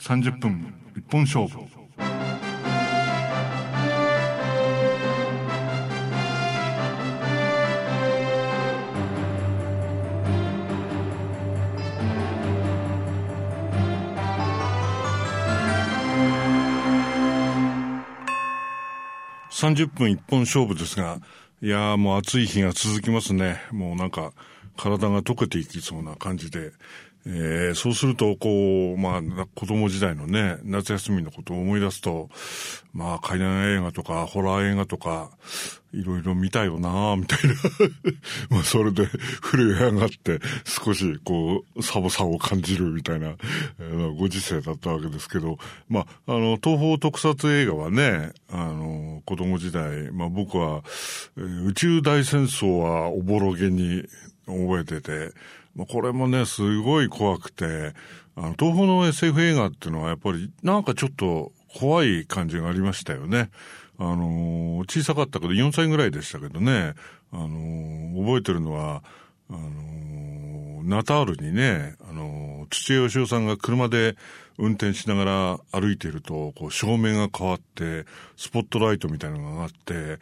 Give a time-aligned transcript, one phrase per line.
[0.00, 1.58] 30分一本勝負
[19.50, 21.18] 30分一本勝負ですが、
[21.60, 23.60] いやーもう暑い日が続きますね。
[23.70, 24.32] もうなんか
[24.78, 26.72] 体が溶けていきそうな感じで、
[27.26, 32.30] えー、そうすると、こう、まあ、子供時代のね、夏休みのことを思い出すと、
[32.92, 35.30] まあ、怪談映画とか、ホラー映画とか、
[35.92, 37.54] いろいろ見たよなみたいな。
[38.48, 39.06] まあ、それで
[39.42, 43.34] 震え上がって、少し、こう、寒さを感じるみたいな、
[43.78, 50.82] えー、ご時世だったわけですけど、まあ、あの、東方特撮映画はね、あの、子供時代、まあ僕は、
[51.36, 54.04] 宇宙大戦争はおぼろげに
[54.46, 55.32] 覚えてて、
[55.88, 57.94] これもね、すごい怖くて、
[58.36, 63.50] あの、東方の SF 映画っていうのはやっぱりなんかちょっと怖い感じがありましたよね。
[63.98, 66.94] あの小さかったけど4歳ぐらいでしたけどね、
[67.32, 69.02] あの覚えてるのは、
[69.50, 74.16] あのナタールにね、あの土屋義雄さんが車で
[74.58, 75.24] 運転しなが
[75.72, 80.18] ら歩いていると、こう照明が変わって、スポットライトみたいなのがあって、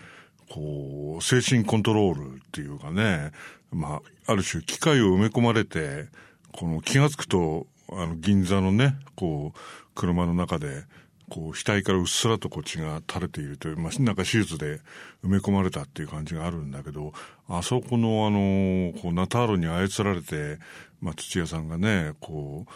[0.48, 3.32] こう、精神コントロールっていうかね、
[3.70, 6.06] まあ、ある種機械を埋め込まれて、
[6.52, 9.58] この気がつくと、あの、銀座のね、こう、
[9.94, 10.84] 車の中で、
[11.28, 14.80] こう、額からうっすらとこう血が垂れているという、まあ、なんか手術で
[15.24, 17.12] 埋め込まれたっていう感じがあるんだけど、
[17.48, 20.58] あそこのあの、こう、ナタールに操られて、
[21.00, 22.70] まあ、土屋さんがね、こう、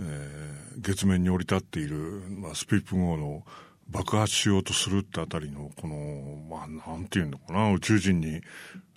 [0.00, 3.44] えー、月面に降り立っている、まあ、スピップ号の
[3.90, 8.40] 爆発しようとするってあたりの、この、まあ、なんていうのかな、宇宙人に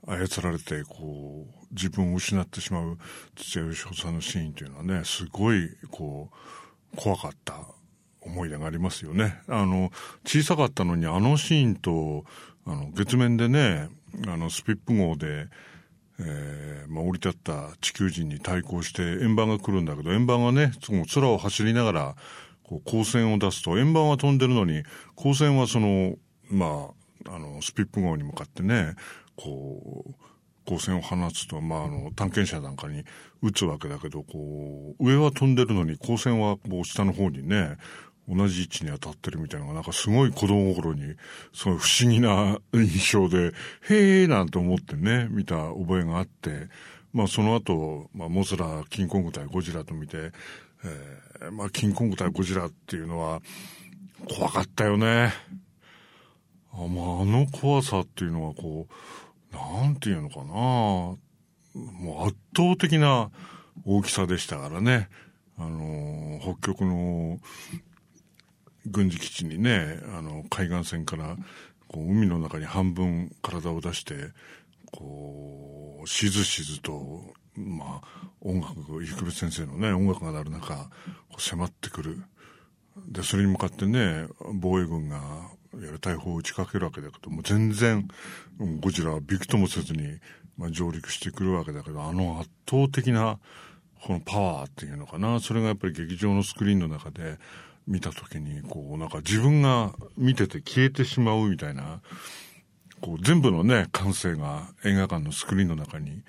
[0.06, 2.98] 操られて、こう、自分を失ってしまう
[3.36, 6.30] 土屋義雄さんのシーンというのはね、すごい、こ
[6.94, 7.56] う、怖かった
[8.22, 9.42] 思い出がありますよね。
[9.48, 9.92] あの、
[10.26, 12.26] 小さかったのにあのシーンと、
[12.66, 13.90] あの、月面でね、
[14.28, 15.48] あの、スピップ号で、
[16.20, 22.16] えー、まあ、降り立った地球人に対抗して円盤が来るんだけど、円盤がね、その空を走りながら、
[22.80, 24.84] 光線を出すと、円盤は飛んでるのに、
[25.18, 26.16] 光線はその、
[26.50, 26.90] ま
[27.28, 28.96] あ、あの、スピップ号に向かってね、
[29.36, 30.14] こう、
[30.66, 33.04] 光線を放つと、まあ、あの、探検車なんかに
[33.42, 37.78] 撃つわけだけど、こう、上は飛んでるのに光線はこう下の方にね、
[38.30, 41.16] 同じ位置に当たってるみたいなのが、なんかすごい子供心に、
[41.54, 43.54] すごい不思議な印象で、
[43.90, 46.68] へえーなんて思ってね、見た覚えがあって、
[47.14, 50.32] まあその後、まあモスラ、キンコング対ゴジラと見て、
[50.84, 53.42] えー、まあキンコング対ゴジラっていうのは、
[54.28, 55.34] 怖かったよね。
[56.74, 60.54] あまあ、あの怖さっていうのはこう、なんていうのかな。
[61.74, 63.32] もう圧倒的な
[63.86, 65.10] 大きさでしたからね。
[65.58, 67.40] あの、北極の
[68.86, 71.38] 軍事基地にね、あの、海岸線から、
[71.88, 74.32] こう、海の中に半分体を出して、
[74.92, 77.34] こう、しずしずと、
[77.66, 80.90] まあ、音楽、ゆくべ先生のね、音楽が鳴る中、
[81.38, 82.24] 迫ってくる。
[83.08, 85.18] で、それに向かってね、防衛軍が、
[85.74, 88.08] いわ大砲を打ちかけるわけだけど、もう全然、
[88.80, 90.20] ゴジラはびくともせずに、
[90.58, 93.40] まあ、上陸してくるわけだけど、あの圧倒的な、
[94.02, 97.38] このパワーっていうのかな、それがやっぱり劇場のスクリーンの中で、
[97.88, 102.02] 見た時に、こう、なんか自分が見てて消えてしまうみたいな、
[103.02, 106.22] こう、全部のね、感性が映画館のスクリーンの中に、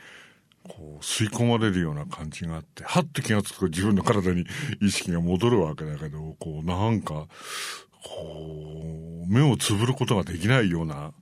[0.68, 4.44] こう、吸い込まれるような感じがあって、はって気がつくと自分の体に
[4.80, 7.26] 意識が戻るわけだけど、こう、なんか、
[8.04, 11.12] こう、目をつぶることができないような、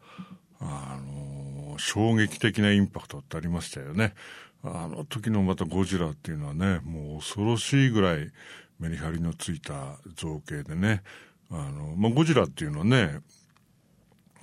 [0.61, 4.15] あの、衝撃的なインパクトってありましたよね。
[4.63, 8.31] あの時のまたゴジラっていうのはね、もう恐ろしいぐらい
[8.79, 11.03] メリハリのついた造形でね、
[11.51, 13.21] あの、まあ、ゴジラっていうのはね、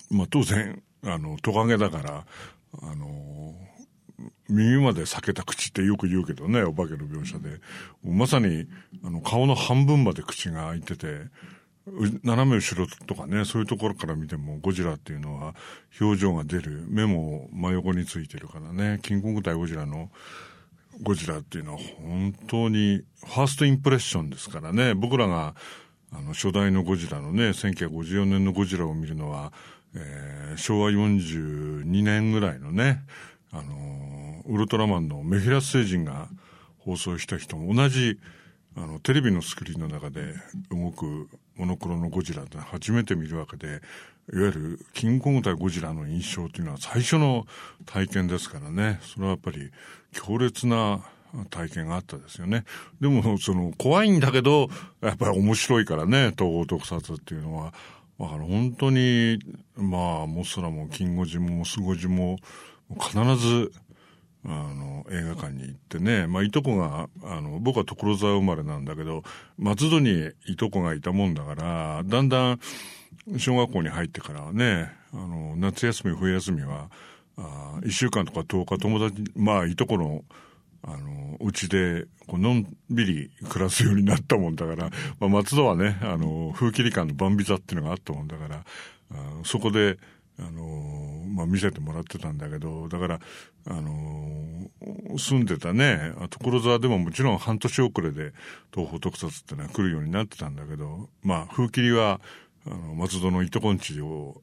[0.09, 2.25] まあ、当然、あの、トカゲだから、
[2.81, 3.55] あの、
[4.49, 7.59] 耳まで裂けた口ってよく言うけどね、お化けの描写で。
[8.03, 8.67] まさに、
[9.03, 11.25] あの、顔の半分まで口が開いてて、
[12.23, 15.55] 斜め後ろとかね、そういうところから見ても、ゴジラっていうのは
[16.01, 16.85] 表情が出る。
[16.89, 20.09] 目も真横についてるからね、キングコング対ゴジラの
[21.01, 25.55] ゴジラっていうのは本当にファーストインプレッションですからね、僕らが
[26.11, 29.53] あの初代のゴジラのね、1954年のゴジラを見るのは、
[29.95, 33.03] えー、昭和42年ぐらいのね、
[33.51, 36.29] あの、ウルトラマンのメフィラス星人が
[36.79, 38.19] 放送した人も同じ、
[38.75, 40.35] あの、テレビのスクリーンの中で
[40.69, 43.81] 動くモノクロのゴジラって初めて見るわけで、
[44.33, 47.45] いわゆるキングコング対ゴジラの印象というのは最初の
[47.85, 49.71] 体験ですからね、それはやっぱり
[50.11, 51.03] 強烈な
[51.49, 52.63] 体験があったですよね。
[53.01, 54.69] でも、その、怖いんだけど、
[55.01, 57.73] やっぱり面白いからね、統合特撮っていうのは。
[58.19, 59.39] だから本当に、
[59.75, 62.37] まあ、モスラも、キンゴジも、モスゴジも、
[62.95, 63.71] 必ず、
[64.45, 69.23] あの、映画館に行ってね、まあ、いとこが、あの、僕は所沢生まれなんだけど、
[69.57, 72.59] 松戸にいとこがいたもんだから、だんだん、
[73.37, 76.89] 小学校に入ってからはね、あの、夏休み、冬休みは、
[77.37, 80.23] あ1週間とか10日友達、まあ、いとこの、
[80.83, 88.63] あの、うちで、こう、のんびり暮らすようになったもんだから、まあ、松戸はね、あの、風切り館のバンビザっていうのがあったもんだから、
[89.11, 89.97] あそこで、
[90.39, 93.19] あの、まあ、見せてもらってたんだけど、だから、
[93.65, 94.69] あの、
[95.17, 98.33] 住んでたね、所沢でももちろん半年遅れで
[98.73, 102.21] 東方特撮ってのは来るようになってたんだけど、まあ、風切りは、
[102.65, 104.41] あの、松戸のいとこんちを、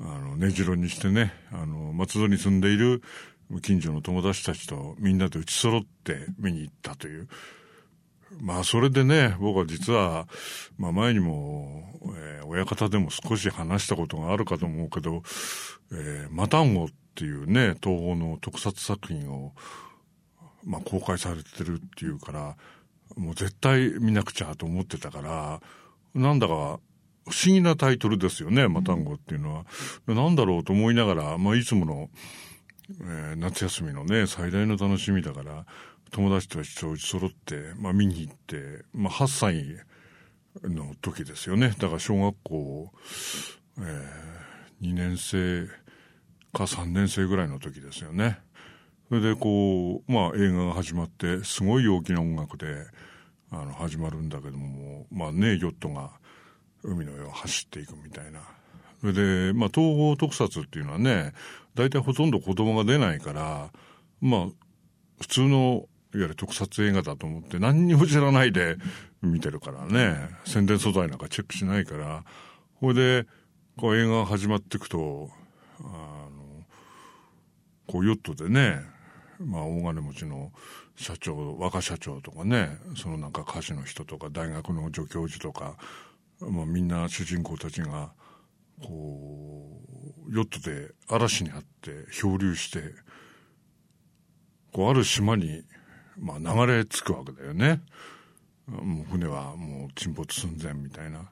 [0.00, 3.02] あの、根城にしてね、あの、松戸に住んでいる
[3.62, 7.28] 近所の友達たちとみんなで打ち揃って見に行ったという。
[8.38, 10.28] まあ、それでね、僕は実は、
[10.78, 11.82] まあ前にも、
[12.16, 15.22] えー、親方でも少し話したことがあるかと思うけど、
[15.92, 19.52] えー、マタンゴっていうね、東宝の特撮作品を、
[20.64, 22.56] まあ公開されてるっていうから、
[23.16, 25.60] もう絶対見なくちゃと思ってたから、
[26.14, 26.80] なんだか
[27.28, 29.64] 不思議なタイトルですよね、マタンゴっていうのは。
[30.06, 32.10] なんだろうと思いながら、まあいつもの、
[33.02, 35.66] えー、夏休みのね、最大の楽しみだから、
[36.10, 39.76] 友達たちと揃って、まあ見に行って、まあ8歳
[40.64, 41.74] の時ですよね。
[41.78, 42.92] だから小学校、
[43.78, 45.68] えー、2年生
[46.52, 48.40] か3年生ぐらいの時ですよね。
[49.08, 52.86] それでこう、まあ映画が始まって、すごい大きな音楽で、
[53.50, 56.10] あの、始まるんだけども、まあね、ヨットが
[56.82, 58.40] 海の上を走っていくみたいな。
[59.00, 61.32] それで、まあ統合特撮っていうのはね、
[61.74, 63.70] 大体ほとんど子供が出ないから、
[64.20, 64.46] まあ、
[65.20, 68.76] 普通の、いわゆる特撮映画だと思って何にも知らないで
[69.22, 72.24] 見てるからね、宣伝素材なんかチェックしないから、
[72.80, 73.26] これで、
[73.78, 75.30] こう映画が始まっていくと、
[75.80, 76.64] あの、
[77.86, 78.80] こうヨットでね、
[79.38, 80.52] まあ大金持ちの
[80.96, 85.76] 社長、若社長とかね、そのなんか歌手の人とか大学の助教授とか、
[86.40, 88.12] まあみんな主人公たちが、
[88.82, 89.80] こ
[90.28, 92.80] う、ヨットで嵐にあって漂流して、
[94.72, 95.62] こう、ある島に、
[96.20, 97.80] まあ、流れ着くわけだよね。
[98.66, 101.30] もう船はもう沈没寸前みたいな。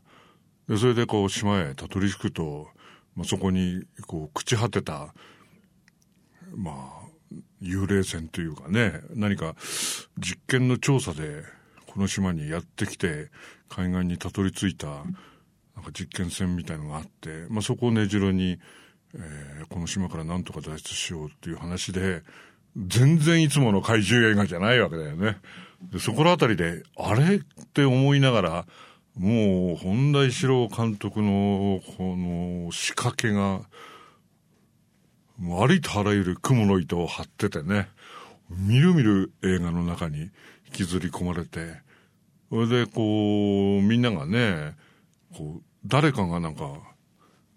[0.69, 2.69] で、それでこう、島へたどり着くと、
[3.15, 5.15] まあ、そこに、こう、朽ち果てた、
[6.57, 7.09] まあ、
[7.63, 9.55] 幽霊船というかね、何か
[10.19, 11.45] 実験の調査で、
[11.87, 13.31] この島にやってきて、
[13.69, 18.59] 海岸にたどり着いた、なんか実験船みたいのがあって、まあ、そこを根城に、
[19.15, 22.23] えー、この島からなんとか脱出しようっていう話で、
[22.77, 25.39] 全然いつもの怪獣映画じゃないわけだよね。
[25.93, 27.41] で、そこらあたりで、あれっ
[27.73, 28.67] て思いながら、
[29.17, 33.63] もう、本田一郎監督の、この仕掛けが、
[35.39, 37.89] もうありとあらゆる雲の糸を張っててね、
[38.51, 40.31] みるみる映画の中に引
[40.73, 41.81] きずり込まれて、
[42.51, 44.75] それでこう、みんながね、
[45.37, 46.79] こう、誰かがなんか、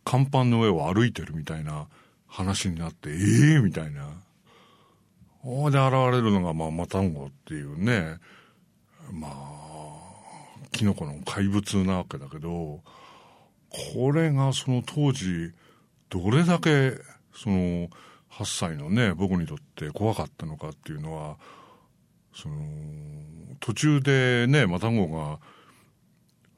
[0.03, 1.87] 甲板の上を歩いてるみたいな
[2.27, 4.09] 話になって、ええー、みたいな。
[5.43, 8.17] ここで現れるのが、まあ、マタンゴっていうね、
[9.11, 9.31] まあ、
[10.71, 12.81] キノコの怪物なわけだけど、
[13.95, 15.51] これがその当時、
[16.09, 16.93] どれだけ、
[17.33, 17.87] その、
[18.31, 21.37] 8歳のね、僕にとって怖かったのかっていうのは、
[22.33, 22.55] その、
[23.59, 25.39] 途中でね、マタンゴが、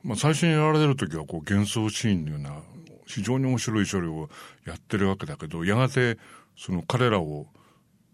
[0.03, 2.61] まあ、最初にやられる時はこう幻想シーンのような
[3.05, 4.29] 非常に面白い処理を
[4.65, 6.17] やってるわけだけど、やがて
[6.57, 7.47] その彼らを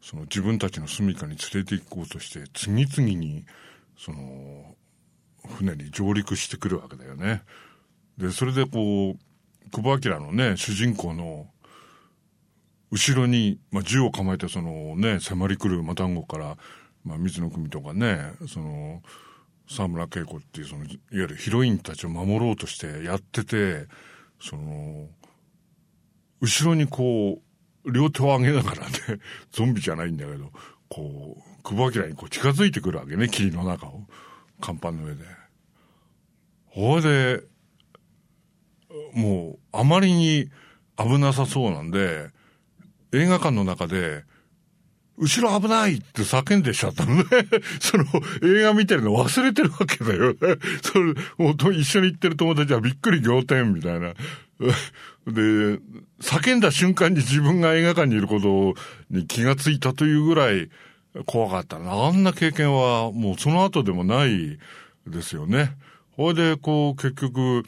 [0.01, 3.45] その自分たちの住処に連れて行こうとして次々に
[3.97, 4.75] その
[5.47, 7.43] 船に上陸してくるわけだよね。
[8.17, 11.47] で、それでこう、久保明のね、主人公の
[12.91, 16.57] 後ろに、まあ、銃を構えてそのね、迫り来るマタンゴから、
[17.03, 19.01] まあ、水野組とかね、その、
[19.69, 23.87] 沢村恵子っていうその、いわゆるヒロインたちを守ろうとしてやってて、
[24.41, 25.07] その、
[26.41, 27.48] 後ろにこう、
[27.85, 28.93] 両手を上げながらね、
[29.51, 30.51] ゾンビじゃないんだけど、
[30.89, 34.07] こう、久保明にこう近づいてくるわけね、霧の中を。
[34.61, 35.23] 甲板の上で。
[36.65, 37.43] ほいで、
[39.13, 40.49] もう、あまりに
[40.97, 42.29] 危なさそうなんで、
[43.13, 44.23] 映画館の中で、
[45.17, 47.23] 後ろ危ないって叫んでしちゃったのね。
[47.81, 48.05] その、
[48.41, 50.37] 映画見てるの忘れてるわけだよね。
[50.81, 54.13] それ、もう一緒に行ってる友達はびっくり仰天みたいな。
[55.31, 55.79] で、
[56.21, 58.73] 叫んだ瞬間に自分が映画館にいること
[59.09, 60.69] に気がついたというぐらい、
[61.25, 61.77] 怖かった。
[61.77, 64.59] あんな経験はもうその後でもない
[65.07, 65.75] ですよね。
[66.11, 67.63] ほいで、こう、結局、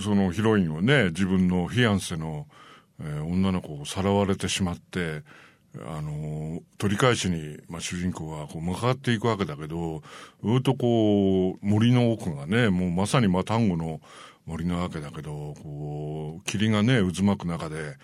[0.00, 2.46] そのヒロインをね、自分のフィアンセの、
[3.00, 5.22] えー、女の子をさらわれてしまって、
[5.86, 10.02] あの、取り返しに、まあ、主人公はこう向かっていくわけだけど、
[10.42, 14.00] うとこう、森の奥がね、もうまさにマタンゴの
[14.48, 17.96] 森なわけだけど、こう、霧がね、渦巻く中で、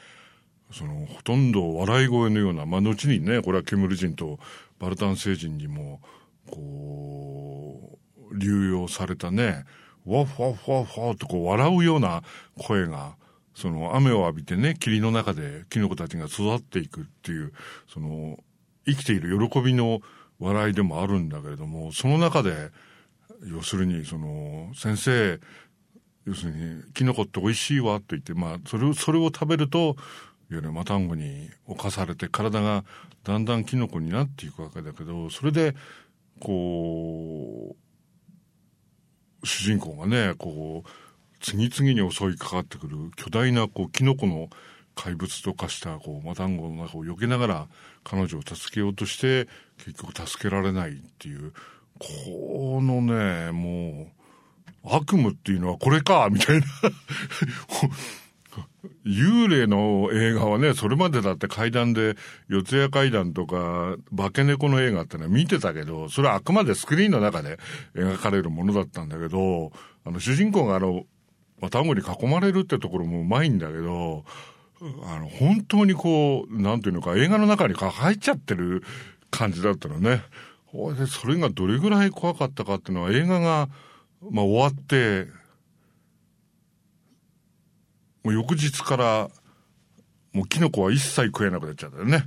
[0.71, 4.39] その、ほとんど笑い声のような、まあ、後にね、これはケムル人と
[4.79, 6.03] バルタン星人にも、
[6.51, 7.99] こ
[8.31, 9.65] う、流用されたね、
[10.05, 12.23] わっわっわっわってこう笑うような
[12.59, 13.17] 声が、
[13.55, 17.55] その雨を浴びてね、霧の中でキノコたちが育っていくっていう、
[17.89, 18.39] その、
[18.87, 20.01] 生きている喜びの
[20.41, 22.71] 笑いでもあるんだけれども、その中で、
[23.47, 25.41] 要するに、その、先生、
[26.27, 29.95] 要するに、キノコって美味しいわと言って、まあ、それを、それを食べると、いわ
[30.51, 32.85] ゆるマタンゴに侵されて体が
[33.25, 35.75] だんだんキノコになっていくわけだけど、それで、
[36.41, 37.77] こ
[39.43, 40.89] う、主人公がね、こう、
[41.45, 44.49] 次々に襲いかかってくる巨大なこうキノコの
[44.95, 47.69] 怪物と化したこうマタンゴの中を避けながら
[48.03, 49.47] 彼女を助けようとして
[49.85, 51.53] 結局助けられないっていう
[51.99, 54.24] このねもう
[54.85, 56.67] 悪夢っていうのはこれかみたいな
[59.05, 62.17] 幽霊の映画はね、それまでだって階段で、
[62.49, 67.59] 四谷階段とか、化け猫の映画ってのは見てたけど、それはあくまでスクリーンの中で
[67.95, 69.73] 描かれるものだったんだけど、
[70.05, 71.05] あの、主人公があの、
[71.61, 74.25] まあ、単語に囲まれるってところもうまいんだけど、
[75.05, 78.83] あの、本当にこう、なんていうのか、映画の中に入っちゃってる
[79.31, 80.23] 感じだったのね。
[81.07, 83.69] それがどれぐらい怖かったかっていうのは、映画が、
[84.31, 85.27] まあ終わって、
[88.23, 89.31] もう翌日から、
[90.33, 92.25] もうキノコは一切食えなくなっちゃったよね。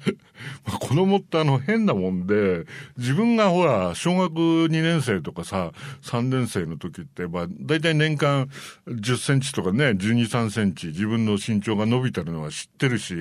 [0.64, 2.64] 子供ってあの変なもんで、
[2.96, 8.48] 自分がほら、小学2年生とかさ、3年生の時って、まあ、だいたい年間
[8.88, 13.14] 10センチとかね、12、3センチ、自分の身長が伸びてるのは知ってるし、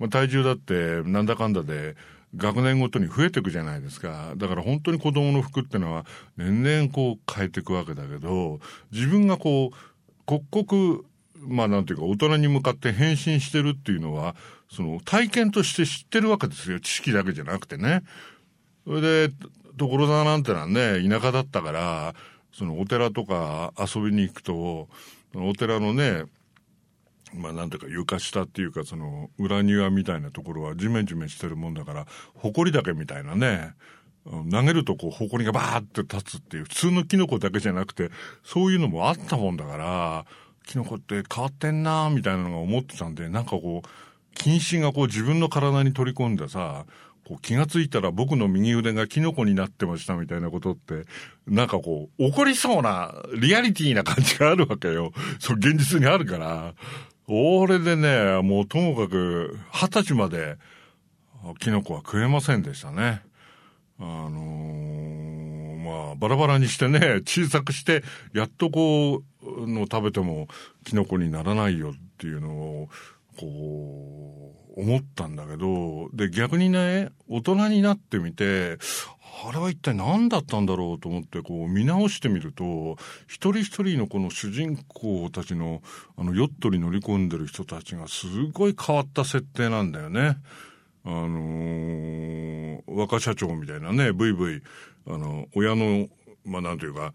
[0.00, 1.94] まあ、体重だってなんだかんだで、
[2.36, 4.34] 学年ごとに増えていくじゃないですか。
[4.36, 6.06] だから本当に子供の服ってのは
[6.36, 8.60] 年々こう変えていくわけだけど、
[8.92, 9.76] 自分がこう、
[10.26, 11.02] 刻々
[11.42, 14.36] まあなんていうか、大人に向かって変身してるっていうのは、
[14.70, 16.80] その体験として知ってるわけですよ。
[16.80, 18.02] 知識だけじゃなくてね。
[18.86, 19.34] それで、
[19.78, 22.14] 所沢なんてのはね、田舎だったから、
[22.52, 24.88] そのお寺とか遊びに行くと、
[25.34, 26.24] お寺のね、
[27.34, 33.74] まあなんてか床下っていうかその裏庭みたいなところはジメジメしてるもんだから、埃だけみたいなね、
[34.24, 38.10] 投げるとこう埃がバーって立つっていう、普通のキノコだけじゃなくて、
[38.44, 40.26] そういうのもあったもんだから、
[40.66, 46.84] キノコって変わってんなーみたいなのが思ってたんで、なんかこう、近視がこう自分の体に取り込んでさ、
[47.26, 51.04] こう気がついたら僕の右腕がキノコになってましたみたいなことって、
[51.46, 55.12] なんかこう、起こりそうな、リアリティな感じがあるわけよ。
[55.38, 56.74] そう、現実にあるから。
[57.32, 60.56] 俺でね、もうともかく、二十歳まで、
[61.60, 63.22] キノコは食えませんでしたね。
[64.00, 68.02] あのー、まあ、バラバラにしてね、 小さくして、
[68.34, 70.48] やっとこう、の食べても
[70.84, 72.88] キノコにならないよっていうのを、
[73.38, 78.78] こう、思ったんだけど、で、逆にね、大人になってみて、
[79.42, 82.96] あれは一体何だったんだろうと思って、こう、見直してみると、
[83.26, 85.82] 一人一人のこの主人公たちの、
[86.16, 90.36] あの、ヨットに乗り込んでる人たちがすごい変わった設定なんだよね。
[91.04, 94.62] あのー、若社長みたいなね、ブイブイ、
[95.06, 96.08] あの、親の、
[96.44, 97.14] まあ、なんていうか、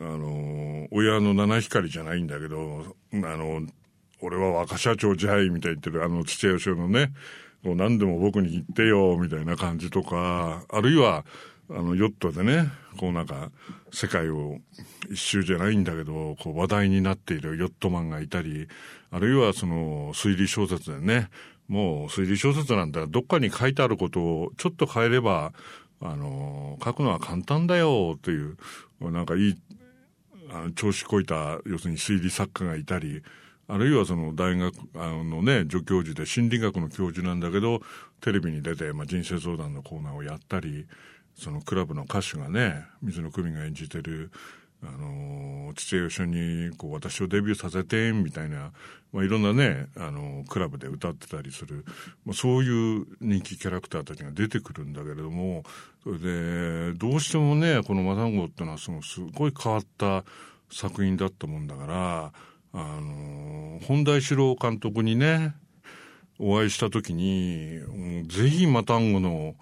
[0.00, 3.62] あの、親の七光じゃないんだけど、あの、
[4.24, 7.12] 俺は若社長じゃいみたいに言ってるあの土屋義のね、
[7.62, 11.24] こう何でも僕に言ってよみたいな感じとか、あるいは、
[11.70, 13.50] あの、ヨットでね、こうなんか、
[13.90, 14.58] 世界を
[15.10, 18.68] 一周じゃないんだけど、こう話題になっているヨットマンがいたり、
[19.10, 21.30] あるいはその推理小説でね、
[21.68, 23.06] もう推理小説なんだ。
[23.06, 25.52] どっかに書いてあることをちょっと変えれば、
[26.00, 28.56] あの、書くのは簡単だよという、
[29.00, 29.56] なんかいい、
[30.50, 33.22] あの調子こいた、要するに推理作家がいたり、
[33.66, 37.80] あるいはその大学あのね、助教授で心理学の教授なんだけど、
[38.20, 40.86] テレビに出て、まあ、人生相談のコーナーをやったり、
[41.34, 44.30] そのクラブの歌手がね、水野久美が演じてる、
[44.82, 48.72] あの、父親一緒に、こう、私をデビューさせて、みたいな、
[49.12, 51.84] まあ、いろんなね、あの、クラブで歌ってたりする、
[52.24, 55.64] まあ、そういう人気キャラクターたちが出てくるんだけれども、
[56.02, 60.24] それで、どうしてもね、このマタンゴってのは、その、すごい変わった
[60.70, 62.32] 作品だったもんだから、
[62.76, 65.54] あの、本田一郎監督にね、
[66.40, 67.80] お会いした時に、
[68.26, 69.54] ぜひマタンゴの、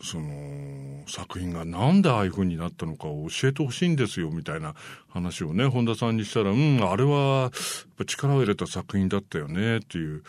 [0.00, 4.74] その、作品がなんでああいう風になったのかを教えてほしいんですよ、みたいな
[5.08, 7.50] 話をね、本田さんにしたら、うん、あれは、
[8.06, 10.22] 力を入れた作品だったよね、っていう、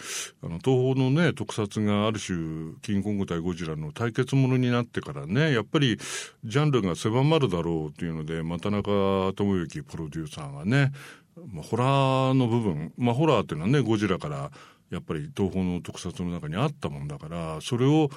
[0.43, 5.97] あの、東宝のね、特撮がある種、キングコング対ゴジラの対決ものになってからね、やっぱり、
[6.43, 10.91] ジャンルが狭まるだろうっていうので、又中智之プロデューサーがね、
[11.53, 14.51] まあ、ホラーの部分、まあ、ホラーっていうのはね、ゴジラから
[14.89, 18.09] やっぱり東宝の特撮の中にあったもんだから、それを、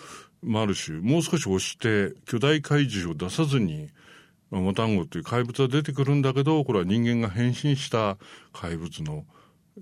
[0.42, 3.88] まあ、ある種、もう少し押して、巨大怪獣を出さずに、
[4.50, 8.16] まあ、モタンゴっていう怪物は出てくるんだけど、これは人間が変身した
[8.52, 9.24] 怪物の、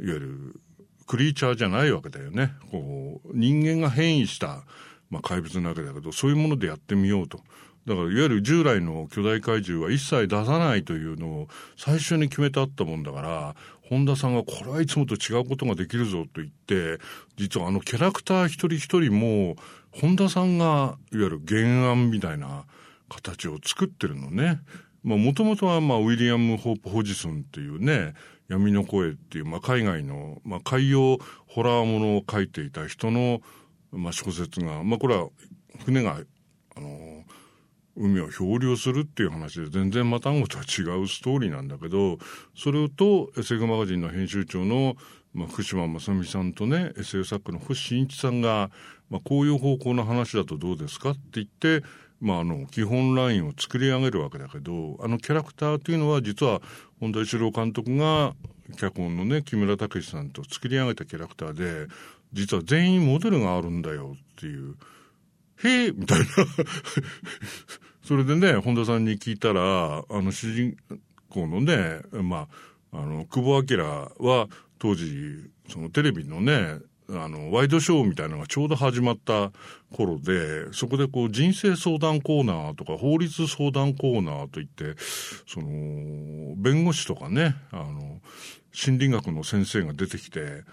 [0.00, 0.60] いわゆる、
[1.06, 2.52] クリーチャーじゃないわけだよね。
[2.70, 4.64] こう、人間が変異した、
[5.10, 7.40] まあ、怪物なわけだけど、そういうものでやってみようと。
[7.86, 13.56] だからいわゆる従来の巨大怪獣は一切出さないというのを最初に決めてあったもんだから、
[13.90, 17.02] 本田さんがこれはいつもと違うことができるぞと言って、
[17.36, 19.56] 実はあのキャラクター一人一人も、
[19.90, 22.66] 本田さんがいわゆる原案みたいな
[23.08, 24.60] 形を作ってるのね。
[25.02, 28.14] まあもともとはまあウィリアム・ホープ・ホジソンっていうね、
[28.48, 31.18] 闇の声っていう、まあ海外の、まあ海洋
[31.48, 33.40] ホラーものを書いていた人の、
[33.90, 35.30] まあ小説が、まあこれは
[35.84, 36.20] 船が、
[36.76, 37.24] あの、
[37.96, 42.18] 海を漂流するっていう話で全然マタンゴとは違うストーリーなんだけど、
[42.56, 44.96] それと SF マガジンの編集長の、
[45.34, 48.70] まあ、福島正美さんとね、SF 作家の星新一さんが、
[49.10, 51.84] まあ、こういう方向の話だとどうですかって言って、
[52.20, 56.60] まあ、あの、基本ラインを作り上げるわけだけど、あのキャラクターというのは実は
[57.00, 58.34] 本田一郎監督が
[58.76, 61.92] 脚本のね、木村武さんと作り上げたキャラクターで、
[62.32, 64.76] 実は全員モデルがあるんだよっていう、
[65.64, 66.26] へえみたいな
[68.02, 70.76] それでね、本田さんに聞いたら、あの、主人
[71.28, 72.48] 公のね、ま
[72.92, 73.78] あ、あの、久保明
[74.26, 74.48] は、
[74.78, 76.78] 当時、そのテレビのね、
[77.12, 79.52] あの、ワイドショーみたいなのがちょうど始まった
[79.92, 84.94] 頃で、そこでこう人生相談コーナーとか法律相談コーナーといって、
[85.46, 88.20] その、弁護士とかね、あの、
[88.72, 90.64] 心理学の先生が出てきて、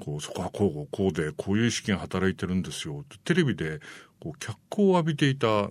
[0.00, 3.04] こう、そこはこう、こうで、こういう意識が働いてるんですよ。
[3.24, 3.80] テレビで、
[4.22, 5.68] こう、脚光を浴びていた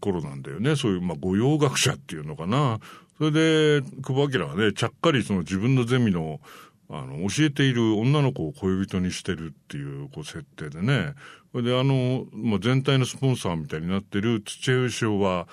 [0.00, 0.74] 頃なんだよね。
[0.74, 2.80] そういう、まあ、御用学者っていうのかな。
[3.18, 6.40] それで、久保明はね、ちゃっかりその自分のゼミの、
[6.88, 11.12] あの、教えている女の子を恋人にしてるっていう、こう、設定でね。
[11.52, 15.46] それで、あの、まあ、全体のスポンサーみたいになってる土屋義雄は、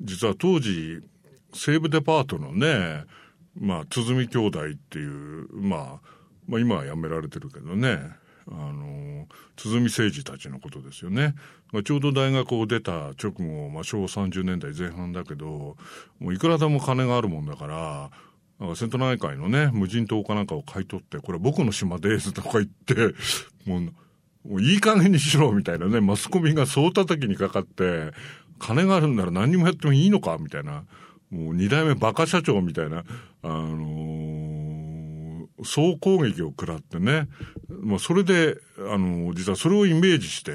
[0.00, 1.00] 実は当時、
[1.52, 3.04] 西武デパートのね、
[3.58, 6.08] まあ、鼓兄弟っていう、まあ、
[6.46, 7.98] まあ今は辞められてるけどね、
[8.50, 9.26] あの、
[9.56, 11.34] 鼓誠治たちのことですよね。
[11.72, 15.76] まあ、ちょうど大学を出た直後、まあ、昭和30年代前半だけど、
[16.18, 18.10] もういくらでも金があるもんだから、
[18.58, 23.14] なんか瀬戸内海のね、無人島かなんかを買い取って、これ僕の島ですとか言って、
[23.66, 23.80] もう、
[24.48, 28.12] もういい加減にしろみたいなね、マスコミが総叩きにかかって、
[28.58, 30.84] 金があるんなら何にもやってもいいのかみたいな、
[31.30, 33.04] もう二代目バカ社長みたいな、
[33.42, 34.51] あのー、
[35.64, 37.28] 総攻撃を食らってね、
[37.68, 38.56] まあそれで、
[38.90, 40.52] あの、実はそれをイメージして、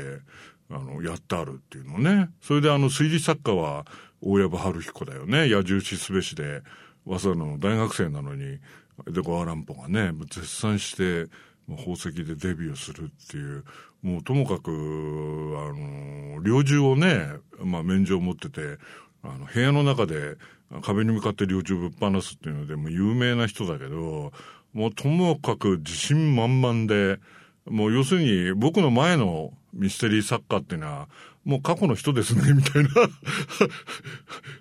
[0.70, 2.30] あの、やってあるっていうのね。
[2.42, 3.86] それであの、推理作家は、
[4.22, 5.48] 大藪春彦だよね。
[5.48, 6.64] 野獣しすべしで、
[7.06, 8.60] 早稲田の大学生なのに、
[9.06, 11.30] で、ゴアランポがね、絶賛して、
[11.70, 13.64] 宝石でデビューするっていう、
[14.02, 18.78] もうともかく、あの、猟銃をね、まあ免状を持ってて、
[19.24, 20.38] あの、部屋の中で
[20.82, 24.32] 壁に向かって猟銃ぶっ放すっていうので、もう有名な人だけど、
[24.78, 27.20] もうともかく自信満々で、
[27.66, 31.10] もう要するに僕の前のミステリー作家っていうのは、
[31.46, 32.90] もう過去の人ですね、 みたいな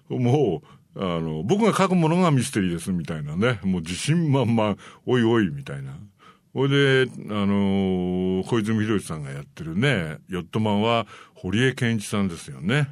[0.08, 0.62] も
[0.94, 3.60] う、あの、僕が書くものがミステリーです、みたいなね。
[3.62, 5.98] もう自信満々、おいおい、みたいな。
[6.54, 12.88] ほいで、あの小泉博さんがやってるね、ヨットマンは堀江健一さんですよね。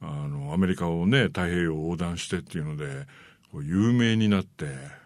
[0.00, 3.08] あの、アメリカをね、太平洋横断してっていうので、
[3.52, 5.01] 有名になって、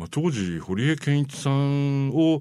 [0.00, 2.40] まあ、当時、堀江健一さんを、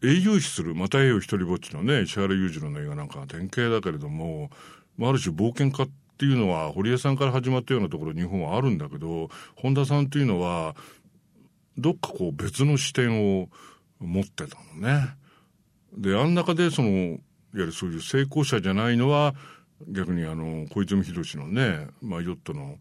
[0.00, 4.48] 英雄視する、また英雄一人ぼっちのね、石原裕次郎の映画なんかが典型だけれども、
[4.96, 10.76] まあ、ある種冒険家っていうのは、堀江さんから始まったようなところ日本はあるんだけど、本田さんっていうのは、
[11.76, 13.48] どっかこう別の視点を
[13.98, 15.16] 持ってたのね。
[15.96, 17.18] で、あん中でその、いわ
[17.54, 19.34] ゆるそういう成功者じゃないのは、
[19.88, 22.78] 逆にあの、小泉博のね、まあ、ヨットの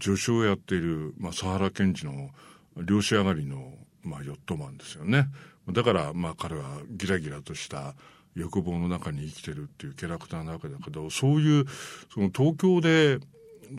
[0.00, 2.30] 助手をやっている、まあ、佐原賢治の
[2.76, 5.28] 漁師上がりの、まあ、ヨットマンですよね。
[5.72, 7.94] だから、まあ彼はギラギラとした
[8.34, 11.66] 欲望の中に生きてるっていうキャラクターなわけだけど、そういう、
[12.12, 13.18] その東京で、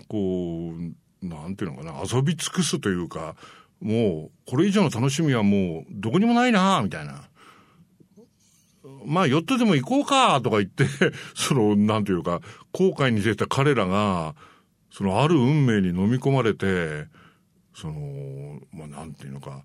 [0.07, 0.73] こ
[1.23, 3.35] う、なんていうのかな、遊び尽くすというか、
[3.81, 7.29] もう、これ以上の楽しみはもう、どこにもないなみたいな。
[9.05, 10.85] まあ、寄ってでも行こうかとか言って、
[11.35, 14.35] その、なんていうか、後悔に出た彼らが、
[14.91, 17.07] その、ある運命に飲み込まれて、
[17.73, 19.63] その、まあ、なんていうのか、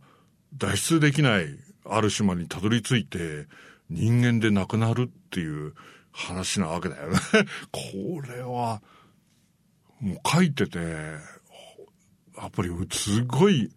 [0.57, 1.47] 脱出できない
[1.85, 3.47] ある島にたどり着いて、
[3.91, 5.75] 人間で亡くなるっていう
[6.13, 7.19] 話なわけだよね。
[7.71, 7.81] こ
[8.27, 8.83] れは、
[10.01, 13.71] もう書いてて、やっぱりすごい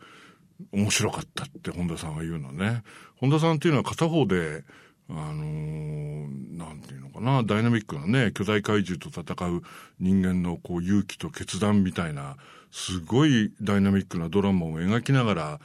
[0.72, 2.84] 面白かったって本田さんが言うのね。
[3.18, 4.63] 本田さんっていうのは片方で、
[5.10, 9.62] あのー、なんていうのかな、ダイナミックなね、巨大怪獣と戦う
[10.00, 12.38] 人間のこう勇気と決断みたいな、
[12.71, 15.60] すごいダイナミックなドラマを描きながら、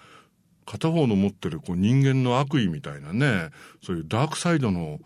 [0.67, 3.51] 片方の持ってるこう人間の悪意みたいなね、
[3.83, 5.01] そういうダークサイドの、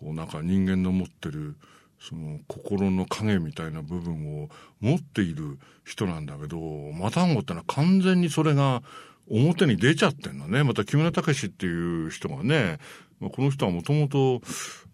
[0.00, 1.56] こうなんか人間の持ってる、
[2.00, 4.48] その心の影みたいな部分を
[4.80, 6.58] 持っている人なんだけど、
[6.92, 8.82] マタンゴってのは完全にそれが
[9.28, 10.62] 表に出ちゃってんのね。
[10.62, 12.78] また木村隆っていう人がね、
[13.20, 14.42] まあ、この人はもともと、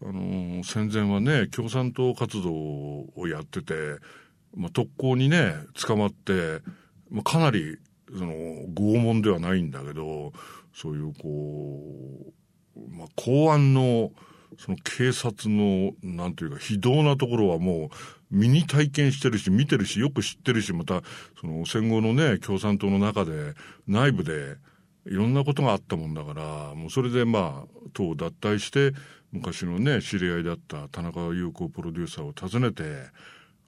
[0.03, 3.75] あのー、戦前はね、共産党活動をやってて、
[4.55, 6.61] まあ、特攻にね、捕まって、
[7.11, 7.79] まあ、かなり、
[8.17, 8.33] その、
[8.75, 10.33] 拷問ではないんだけど、
[10.75, 12.33] そういうこ
[12.77, 14.11] う、まあ、公安の、
[14.59, 17.89] その警察の、なんていうか、非道なところはもう、
[18.31, 21.03] 身に体験してるし、見てるし、よく知ってるし、また、
[21.41, 23.55] その戦後のね、共産党の中で、
[23.87, 24.57] 内部で、
[25.07, 28.93] いろんなことがあったもんだから、もうそれでまあ、党を脱退して、
[29.33, 32.85] 昔のね、知り合いだった田中優子プロデューサーを訪ねて、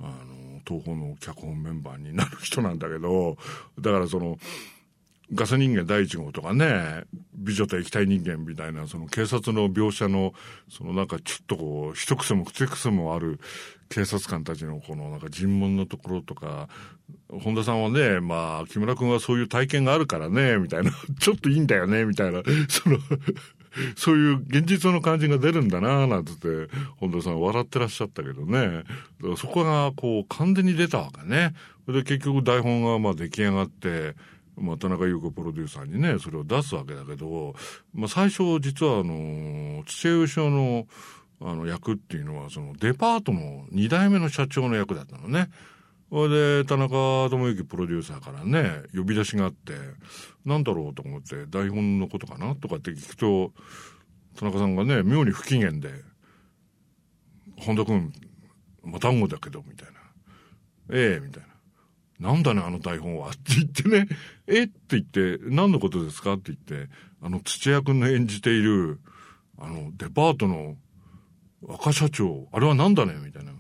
[0.00, 3.37] あの、東宝の脚本メンバーになる人なんだけど、
[3.80, 4.38] だからその、
[5.33, 7.04] ガス人間第一号とかね、
[7.35, 10.35] 美女と液体人間みたいな、その警察の描写の、
[10.68, 13.40] そのなんかちょっとこう、一癖も二癖もある
[13.88, 16.68] 警察官たちのこのなんか尋問のところとか、
[17.42, 22.98] 本田さんはね、まあ、木村君はそういう体験があるからね、みたいな、ちょっといいんだよね、みたいな、その
[23.96, 28.66] そういう現実の感じが出るんだなぁ、なんつって、本田さん笑ってらっしゃったけどね。
[28.66, 28.88] だか
[29.28, 31.54] らそこがこう完全に出たわけね。
[31.87, 34.14] で、結局台本がまあ出来上がって、
[34.56, 37.54] まあ、田中優子プロデューサーにね、それを出すわけだけど、
[37.92, 40.87] まあ、最初、実は、あの、土屋義雄の、
[41.40, 45.50] あの、役っていうのは、その、デパートの2代目の社長の役だったのね。
[46.10, 49.72] それで、田中智之プロデューサーからね、呼び出しがあって、
[50.44, 53.52] なんだろうと思って、台本のことかなとかって聞くと、
[54.36, 55.90] 田中さんがね、妙に不機嫌で、
[57.56, 58.12] 本田君、
[58.84, 59.94] またんごだけど、みたいな。
[60.90, 61.42] ええみたい
[62.20, 62.30] な。
[62.32, 63.30] なんだね、あの台本は。
[63.30, 64.08] って言ってね、
[64.46, 64.64] え？
[64.64, 66.34] って言って、何のことですか？
[66.34, 66.90] って言って、
[67.22, 69.00] あの土屋君の演じている、
[69.58, 70.76] あの、デパートの
[71.62, 73.14] 若社長、あれは何だね？
[73.24, 73.52] みたいな。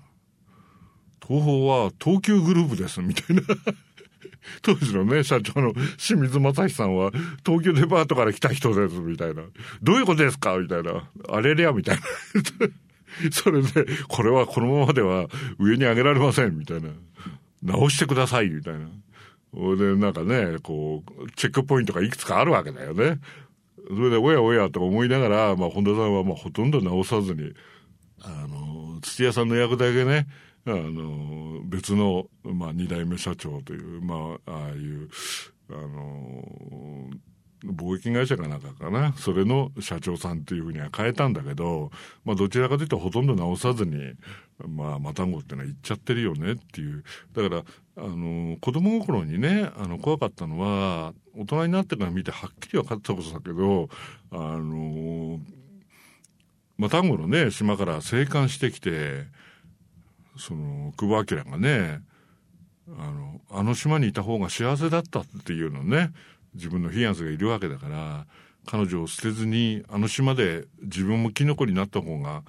[1.28, 3.42] 東宝は東急グループです、みたいな。
[4.62, 7.10] 当時のね、社長の清水正史さんは、
[7.46, 9.42] 東急デパートから来た人です、みたいな。
[9.82, 10.56] どういうことですか？
[10.58, 11.08] みたいな。
[11.28, 12.02] あれれや、みたいな。
[13.32, 16.90] それで、これはこのままでは上に上げられません、みたいな。
[17.62, 18.80] 直してください、みたいな。
[19.76, 23.20] で、なんかね、こう、チェックポイントがいくつかあるわけだよね。
[23.88, 27.52] それで、おやおやと思いながら、まあ、本田さんはまあ、ほとんど直さずに、
[28.20, 30.26] あの、土屋さんの役だけね、
[30.66, 35.08] あの、別の、まあ、二代目社長という、まあ、ああいう、
[35.70, 37.10] あの、
[37.72, 39.14] 貿易会社かなんかかな。
[39.16, 41.90] それの社長さんっていうふうには変えたんだけど、
[42.24, 44.14] まあどちらかというとほとんど直さずに、
[44.58, 47.02] まあ、マタンゴってのは言っちゃってるよねっていう。
[47.32, 47.64] だから、
[47.96, 53.88] あの、子供心にね、あの、怖かったのは、大人になってから見てはっきり分かったことだけど、
[54.30, 55.40] あの、
[56.76, 59.26] マタンゴのね、島から生還してきて、
[60.36, 62.00] その、久保明がね、
[62.98, 66.12] あの、あの島にいた方が幸せだったっていうのね、
[66.54, 68.26] 自分のフィアンスがいるわけだから、
[68.66, 72.42] 彼女を捨てずに、あの島で自分もキノコになった方が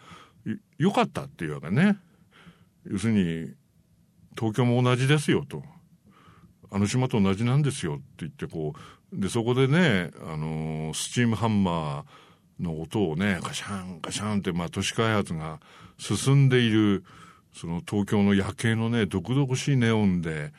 [0.78, 1.98] 良かったっていうわけね。
[2.86, 3.54] 要するに、
[4.38, 5.63] 東京も同じですよと。
[6.71, 8.74] あの島と同じなんですよって言ってこ
[9.13, 15.60] う、で、そこでね、あのスチームハンマーの音をね、ガシャンガシャンって、まあ都市開発が
[15.98, 17.04] 進んでいる、
[17.56, 20.52] その東京の夜景のね、毒々しいネオンで、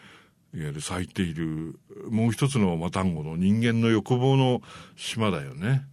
[0.55, 1.79] いわゆる咲いている、
[2.09, 4.63] もう一つのマタンゴの人間の欲望の
[4.97, 5.87] 島だよね。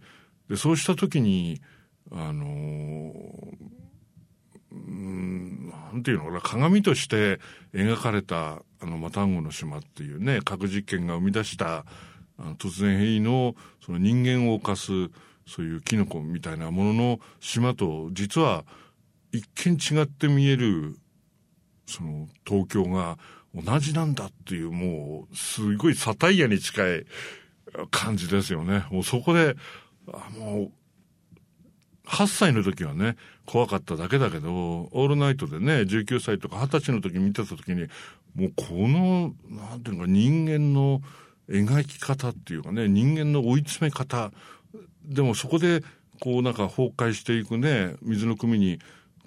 [0.48, 1.60] で、そうした時に、
[2.10, 3.56] あのー、
[4.72, 7.38] うんなんていうのかな、鏡として
[7.74, 11.84] 描かれた、あの、マタンゴの島っていうね、核実験が生み出した、
[12.38, 15.10] あの突然変異の、その人間を犯す、
[15.46, 18.64] そういうキノコみたいなものの島と、実は、
[19.34, 20.96] 一見違って見える、
[21.86, 23.18] その、東京が
[23.54, 27.06] 同じなんだっていう、もう、すごいサタイヤに近い、
[27.90, 28.84] 感じですよね。
[28.92, 29.56] もうそこで、
[30.12, 30.72] あもう、
[32.06, 33.16] 8歳の時はね、
[33.46, 37.88] 怖かっただけだけど、オールナイトでね、19歳とか20歳の時見てた時に、
[38.36, 41.00] もうこの、なんていうか、人間の
[41.48, 44.32] 描き方っていうかね、人間の追い詰め方、
[45.04, 45.82] でもそこで、
[46.20, 48.78] こうなんか崩壊していくね、水の組に、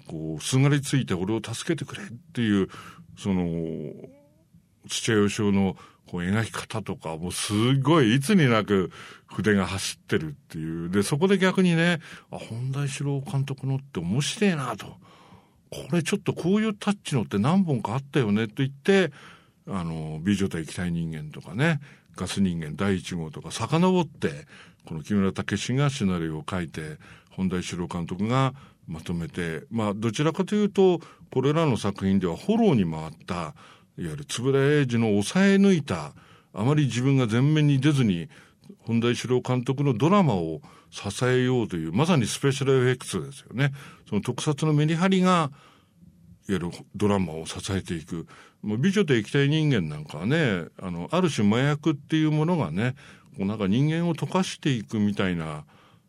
[0.08, 2.68] こう、すがりついて俺を助けてくれっていう、
[3.16, 3.44] その、
[4.88, 5.76] 土屋義雄の
[6.10, 8.90] こう描き方とか、もうすごいいつになく
[9.26, 10.90] 筆が走ってるっていう。
[10.90, 14.86] で、そこで逆にね、あ、本田一郎監督のって面白いなと。
[15.70, 19.12] これちょっとこういうタッチのって何本かあったよねと言って、
[19.68, 21.80] あの、美女と液体人間とかね、
[22.16, 24.46] ガス人間第一号とか遡って、
[24.86, 26.96] この木村武がシナリオを書いて、
[27.30, 28.54] 本田一郎監督が
[28.88, 33.34] まとめて、まあ、どちらかというと、これらの作品ではフォローに回った、
[33.98, 36.14] いわゆる円谷英二の抑え抜いた、
[36.54, 38.28] あまり自分が前面に出ずに、
[38.80, 43.72] 本田一郎監督のドラマを支えようという、まさにスペシャルエフェクツですよね。
[44.08, 45.50] その特撮のメリハリが、いわ
[46.48, 48.26] ゆるドラマを支えていく。
[48.62, 52.94] もう美女と液体人間なんかはね、あの、ある種麻薬っていうものがね、
[53.36, 55.64] こうなんか人間を溶かしていくみたいな、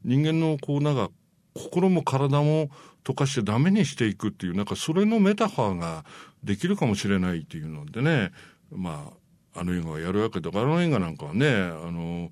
[0.05, 1.11] 人間のこうなんか
[1.59, 2.69] 心も体も
[3.03, 6.05] 溶かしてダメにしていくっていう、なんかそれのメタファーが
[6.43, 8.31] できるかもしれないっていうのでね、
[8.71, 9.11] ま
[9.53, 12.31] あ、あの映画はやるわけだから、あの映画なんかはね、あの、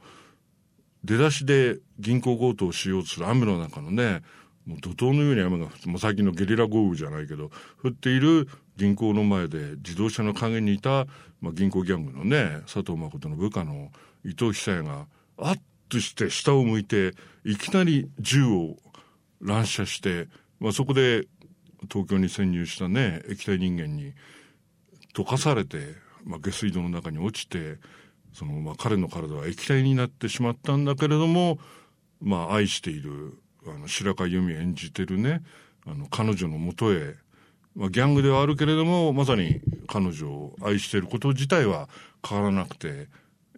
[1.03, 4.21] 出だしで銀行強盗をしようとする雨の中のね、
[4.65, 7.51] もう怒涛のように雨が降って、もう最近のゲリラ豪雨じゃないけど、
[7.83, 11.07] 降っている銀行の前で自動車の陰にいた、
[11.39, 13.91] まあ、銀行ギャングのね、佐藤誠の部下の
[14.25, 15.57] 伊藤久也が、あっ
[15.89, 17.13] として下を向いて、
[17.45, 18.75] いきなり銃を
[19.41, 20.27] 乱射して、
[20.59, 21.27] まあ、そこで
[21.91, 24.13] 東京に潜入したね、液体人間に
[25.13, 27.77] 溶かされて、まあ、下水道の中に落ちて、
[28.33, 31.59] その、まあ、彼の体は液体になってしまったんだけれども、
[32.21, 35.43] まあ、愛している、あの、白川由美演じてるね、
[35.85, 37.15] あの、彼女のもとへ、
[37.75, 41.89] まあ、ギャングではあるけれども、まさに彼女を愛していること自体は
[42.27, 42.87] 変わらなくて、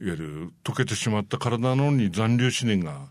[0.02, 3.08] いわゆる溶けてしまった体なのに残留思念が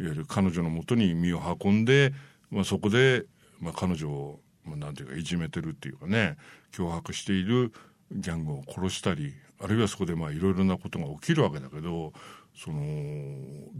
[0.00, 2.14] いわゆる彼女のもとに身を運んで、
[2.50, 3.26] まあ、そこで、
[3.60, 6.38] まあ、彼女を、まあ、なんていうかいじめてるっていうかね
[6.72, 7.72] 脅迫している
[8.10, 12.12] ギャングを殺したりあるいはそこでまあいろいろなことが起きるわけだけど
[12.56, 12.80] その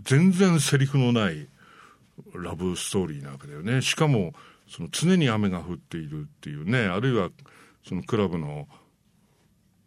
[0.05, 1.49] 全然セリフのない
[2.35, 3.81] ラブストーリーなわけだよね。
[3.81, 4.35] しかも
[4.69, 7.31] その常に雨が降っているっていうねあるいは
[7.87, 8.69] そのクラブの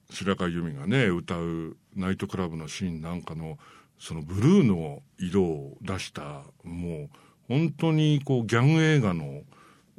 [0.09, 3.57] 白川由美がね歌うナイトクラブのシーンなんかの
[4.03, 7.09] そのブルーの色を出した、もう
[7.47, 9.43] 本当にこうギャング映画の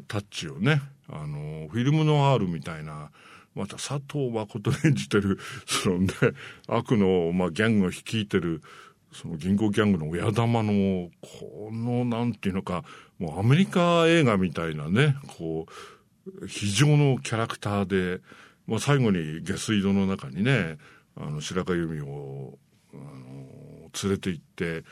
[0.08, 3.10] タッチをね、あの、フィルムノワールみたいな、
[3.54, 6.08] また佐藤誠演じてる、そのね、
[6.68, 8.60] 悪の、まあ、ギャングを率いてる、
[9.10, 12.84] その銀行ギャングの親玉の、この、なんていうのか、
[13.18, 15.64] もうアメリカ映画みたいなね、こ
[16.42, 18.22] う、非常のキャラクターで、
[18.66, 20.76] まあ、最後に下水道の中にね、
[21.16, 22.58] あの、白川由美を、
[22.92, 23.53] あの、
[24.02, 24.84] 連れて行って、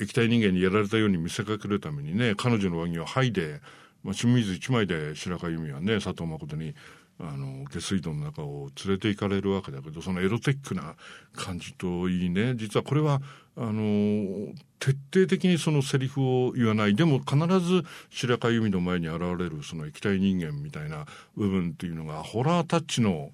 [0.00, 3.60] 液体人間にやられたように見せかけるためにね、彼女の上着を剥いで、
[4.02, 6.74] まあ、清水一枚で白川由美はね、佐藤誠に、
[7.20, 10.96] あの、下水道の中を連れて行かれるわけだけど、そのエロテックな
[11.34, 13.20] 感じといいね、実はこれは、
[13.56, 23.30] あの、徹底的にそのセリフを言わない、でも必ず白川由美の前に現れるその液体人間みたいな部分っていうのが、ホラータッチの、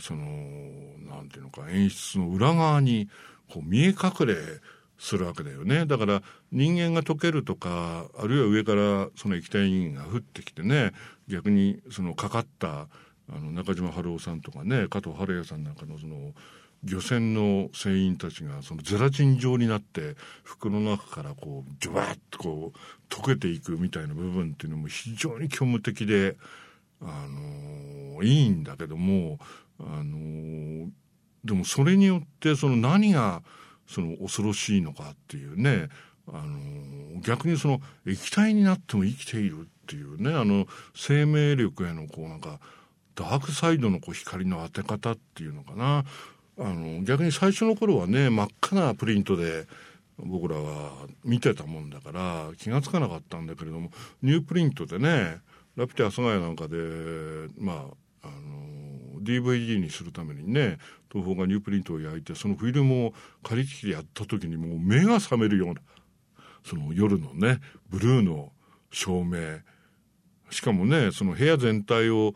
[0.00, 0.24] その、
[1.00, 3.08] なんていうのか、演出の裏側に、
[3.54, 4.34] こう見え隠れ
[4.98, 5.86] するわけだよね。
[5.86, 10.92] だから人間が溶けるとか、あるいは上からその液体人が降ってきてね、
[11.28, 12.88] 逆にそのかかった
[13.28, 16.32] あの中島春夫さんとかね、加藤春也さんなんかのその
[16.82, 26.36] 漁船の船員たちがそのゼラチン状になって服の中からこうジュワッとこう溶けていくみたいな部分っていうのも非常に虚無的で、
[27.00, 27.26] あ
[28.16, 29.38] の、いいんだけども、
[29.78, 30.88] あのー
[31.44, 33.42] でもそれによってその何が
[33.86, 35.88] その恐ろしいのかっていうね、
[36.28, 42.60] あの、逆にその液体になっても生きているっていうね、あの、生命力へのこうなんか、
[43.14, 46.04] ダークサイドのこう光の当て方っていうのかな。
[46.58, 49.66] あの、逆に最初の頃はね、真っ赤なプリントで、
[50.16, 50.92] 僕らは
[51.24, 53.90] 見てたもんだから気がつかなかったんだけれども、
[54.22, 55.38] ニュープリントでね、
[55.76, 56.76] ラピュタ阿佐ヶ谷なんかで、
[57.58, 57.86] ま
[58.22, 58.83] あ、あの、
[59.24, 60.78] DVD にするためにね、
[61.10, 65.80] 東宝がニュープリントを焼いて、そのフィルムを借りてきてやった時にもう目が覚めるような、
[66.64, 68.52] その夜のね、ブルーの
[68.90, 69.60] 照明。
[70.50, 72.34] しかもね、その部屋全体を、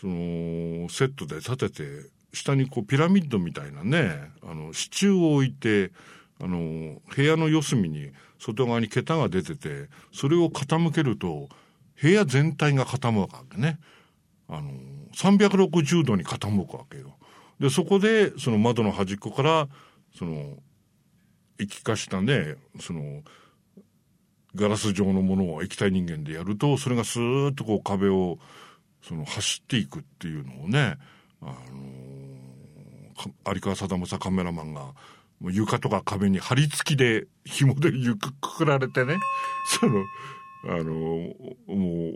[0.00, 5.92] その、セットで立てて、下にこうピラミッドみたいなね、あの、支柱を置いて、
[6.40, 11.48] あの、部屋の四隅に外側に桁が出てて、それを傾けると、
[12.00, 13.78] 部屋全体が傾くわけね。
[14.50, 14.72] あの、
[15.14, 17.16] 360度に傾くわけよ。
[17.60, 19.68] で、そこで、その窓の端っこから、
[20.16, 20.56] その、
[21.58, 23.22] 液化したね、その、
[24.56, 28.38] ガラス状のものを液体人間でやると、それがスーッとこう壁を、
[29.02, 30.96] その走っていくっていうのをね、
[31.40, 31.54] あの、
[33.54, 34.92] 有川貞正カメラマンが、
[35.42, 39.18] 床とか壁に張り付きで紐でくくられてね、
[39.80, 40.04] その、
[40.64, 41.34] あの、も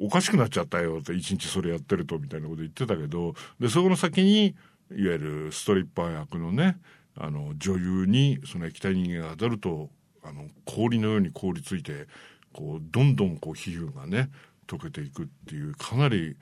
[0.03, 4.55] うおかしくなっちゃったよって、一日それやってると、みたいなこと言ってたけど、で、そこの先に、
[4.91, 6.79] いわゆるストリッパー役のね、
[7.17, 9.91] あの、女優に、その液体人間が当たると、
[10.23, 12.07] あの、氷のように凍りついて、
[12.53, 14.31] こう、どんどんこう、皮膚がね、
[14.67, 16.37] 溶けていくっていう、かなり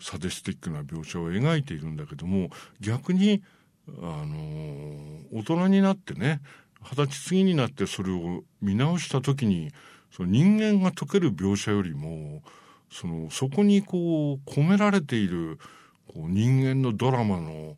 [0.00, 3.42] サディスティックな描写を描いているんだけども、逆に、
[4.02, 6.40] あの、大人になってね、
[6.82, 9.70] 二十歳過ぎになってそれを見直した時に、
[10.16, 12.42] その人間が解ける描写よりも、
[12.90, 15.58] その、そこにこう、込められている、
[16.08, 17.76] こう、人間のドラマの、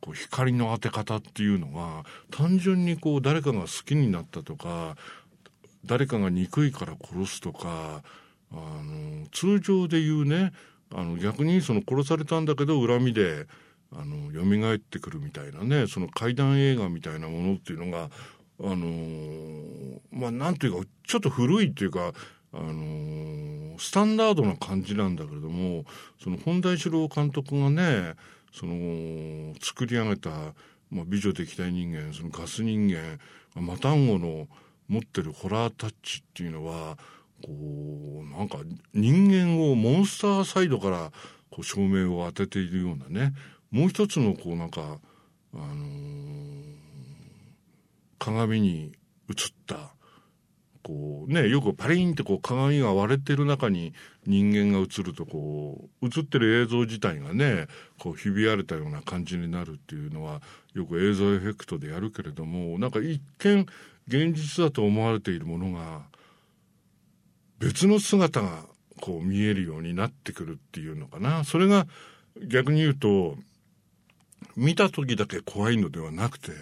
[0.00, 2.02] こう、光の当て方っていうのが、
[2.32, 4.96] 単純にこう、誰かが好きになったとか、
[5.86, 8.02] 誰かが憎いから殺すとか、
[8.50, 10.52] あの、通常で言うね、
[10.92, 13.46] あの、逆にその殺されたんだけど恨みで、
[13.92, 18.10] あの、蘇ってくるみたいなね、その怪談映画みたいなものっていうのが、
[18.62, 22.12] あのー、まあ、なんていうか、ちょっと古いっていうか、
[22.52, 25.84] あのー、スタンダードな感じなんだけれども、
[26.22, 28.14] その本田一郎監督がね、
[28.52, 30.30] その、作り上げた、
[30.90, 33.18] まあ、美女的体人間、そのガス人間、
[33.54, 34.48] マタンゴの
[34.88, 36.98] 持ってるホラータッチっていうのは、
[37.42, 38.58] こう、なんか
[38.92, 41.12] 人間をモンスターサイドから
[41.50, 43.34] こう照明を当てているようなね、
[43.70, 44.98] もう一つのこうなんか、
[45.54, 46.79] あのー、
[48.20, 48.92] 鏡に
[49.30, 49.94] 映った、
[50.82, 53.92] こうね、よくパリンってこう鏡が割れてる中に
[54.26, 57.66] 人間が映るとこう、映ってる映像自体がね、
[57.98, 60.42] こうひび割れたような感じになるっていうのは、
[60.74, 63.66] よく映像エフェクトでやるけれども、なんか一見
[64.06, 66.02] 現実だと思われているものが、
[67.58, 68.66] 別の姿が
[69.00, 71.44] こう見えるようになってくるっていうのかな。
[71.44, 71.86] それが
[72.46, 73.36] 逆に言うと、
[74.56, 76.52] 見た時だけ怖いのではなくて、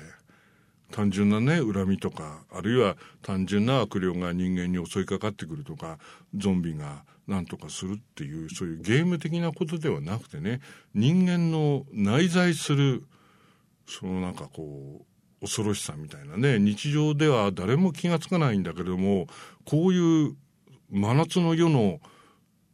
[0.90, 5.98] 単純なね、恨みとか、あるいは単純な悪霊が人間に襲いかかってくるとか、
[6.34, 10.60] ゾンビが何とかするっていう、そういうゲーム的なことではなくてね、
[10.94, 13.04] 人間の内在する、
[13.86, 15.04] そのなんかこう、
[15.40, 19.26] 恐ろしさみたいなね、日常では誰も気がつかないんだけれども、
[19.64, 20.36] こういう
[20.90, 22.00] 真夏の夜の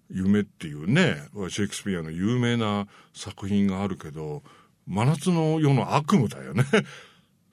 [0.08, 1.16] 夢っていうね、
[1.48, 4.42] シェイクスピアの有名な作品があるけど、
[4.86, 6.64] 真夏の夜の悪夢だよね。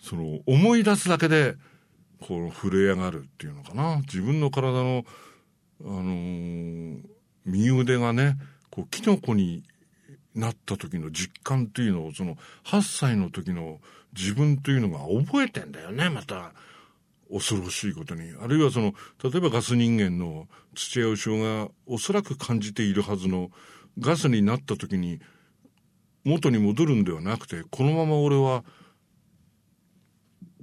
[0.02, 1.56] その、思い出すだけで、
[2.20, 3.98] こう、震え上がるっていうのかな。
[3.98, 5.06] 自分の体の、
[5.82, 7.02] あのー、
[7.46, 8.38] 右腕がね、
[8.70, 9.64] こう、キノコに
[10.36, 12.36] なった時の実感っていうのを、その、
[12.66, 13.80] 8歳の時の
[14.18, 16.54] 自分というのが覚えてんだよね、また。
[17.32, 18.34] 恐ろしいことに。
[18.42, 23.50] あるいはその、例えばガス人間の土屋義雄がおそらく感じているはずの、
[24.00, 25.20] ガスになった時に
[26.24, 28.64] 元に戻るんではなくて、このまま俺は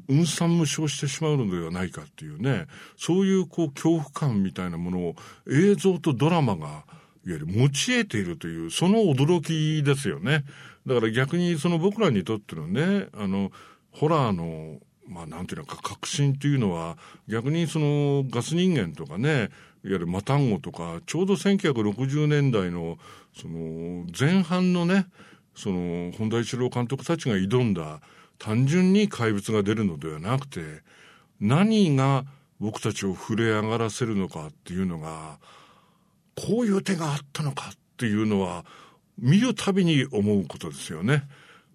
[0.09, 2.67] 運算無償してしまうのではないかっていうね、
[2.97, 5.15] そういうこう恐怖感みたいなものを
[5.51, 10.45] 映像とドラマが、いわゆる持ち得ているという、その驚きですよね。
[10.87, 13.53] だから逆にその僕らにとってのね、あの、
[13.93, 16.97] ホラーの、まあなんていうのか、革新っていうのは、
[17.29, 19.51] 逆にそのガス人間とかね、
[19.85, 22.99] いわゆるマタンゴとか、ちょうど1960年代の、
[23.35, 25.07] その前半のね、
[25.55, 28.01] その本田一郎監督たちが挑んだ、
[28.39, 30.83] 単純に怪物が出るのではなくて、
[31.41, 32.25] 何が
[32.61, 35.39] 僕たちを震え上がらせるのかっていうのが、
[36.37, 38.65] こういう手があったのかっていうのは、
[39.19, 41.25] 見るたびに思うことですよね。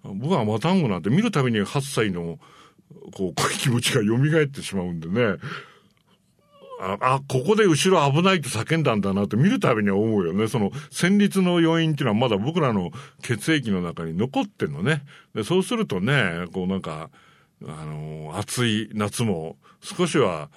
[0.04, 2.39] 僕はマタンゴなんて見るたびに8歳の、
[3.13, 5.38] こう、気持ちが蘇ってしまうんでね。
[6.84, 10.48] あ、あ、ここで後ろ危ないって叫んだんだなって見るたびに思うよね。
[10.48, 15.04] その戦慄の要因っていうのはまだ僕らの血液の中に残ってんのね。
[15.34, 17.10] で、そうするとね、こうなんか、
[17.65, 20.50] あの、暑い夏も少しは、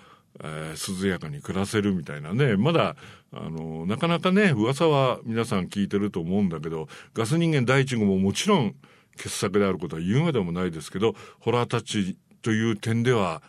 [0.42, 2.56] えー、涼やかに暮らせるみたいなね。
[2.56, 2.96] まだ、
[3.32, 8.74] あの、なかなかね、噂は皆さん聞いてると思うんだけど、ガス人間第一号ももちろん
[9.16, 13.42] 傑作であることは言うまでもないですけど、ホラータッチという点では、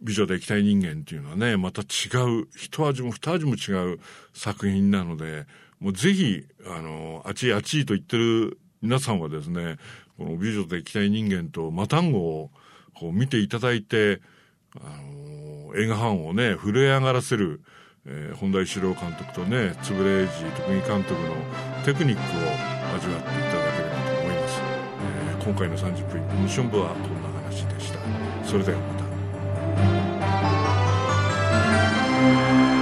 [0.00, 1.84] 美女で液体人間っていうのはね、また違
[2.42, 4.00] う、一味も二味も違う
[4.32, 5.46] 作品なので、
[5.80, 9.76] もうぜひ、あの、あちいあちいと言ってる皆さんはですね、
[10.16, 12.50] この美女で液体人間とマタンゴを、
[12.94, 14.20] こう見ていただいて、
[14.76, 17.62] あの映画ファンをね、震え上がらせる、
[18.06, 21.36] えー、本田一郎監督とね、円谷徳木監督の
[21.84, 24.60] テクニックを味わっていただければと思います。
[24.60, 27.98] えー、今回の30分、ミッション部はこんな話でした。
[28.44, 28.97] それでは。
[32.18, 32.77] Música